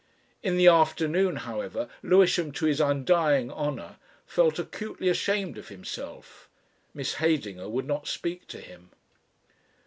In 0.41 0.57
the 0.57 0.65
afternoon, 0.65 1.35
however, 1.35 1.87
Lewisham, 2.01 2.51
to 2.53 2.65
his 2.65 2.81
undying 2.81 3.51
honour, 3.51 3.97
felt 4.25 4.57
acutely 4.57 5.09
ashamed 5.09 5.59
of 5.59 5.67
himself. 5.67 6.49
Miss 6.95 7.17
Heydinger 7.17 7.69
would 7.69 7.85
not 7.85 8.07
speak 8.07 8.47
to 8.47 8.61
him. 8.61 8.89